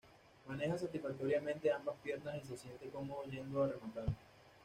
Maneja 0.47 0.79
satisfactoriamente 0.79 1.71
ambas 1.71 1.95
piernas 1.97 2.33
y 2.43 2.47
se 2.47 2.57
siente 2.57 2.89
cómodo 2.89 3.21
yendo 3.29 3.61
a 3.63 3.67
rematar. 3.67 4.05